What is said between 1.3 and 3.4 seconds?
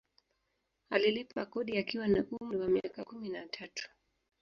kodi akiwa na umri wa miaka kumi